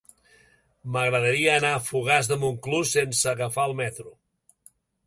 [0.95, 4.13] M'agradaria anar a Fogars de Montclús sense agafar el metro.